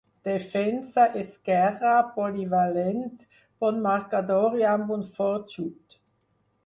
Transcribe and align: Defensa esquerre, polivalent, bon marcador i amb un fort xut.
Defensa 0.27 1.03
esquerre, 1.19 1.91
polivalent, 2.15 3.21
bon 3.65 3.79
marcador 3.85 4.59
i 4.63 4.67
amb 4.75 4.95
un 5.01 5.05
fort 5.19 5.55
xut. 5.59 6.01